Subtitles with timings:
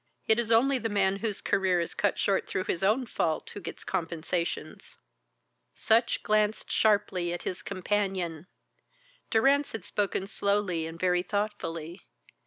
[0.25, 3.59] It is only the man whose career is cut short through his own fault who
[3.61, 4.97] gets compensations."
[5.75, 8.47] Sutch glanced sharply at his companion.
[9.29, 12.07] Durrance had spoken slowly and very thoughtfully.